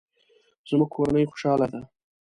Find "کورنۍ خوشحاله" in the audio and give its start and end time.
0.95-1.67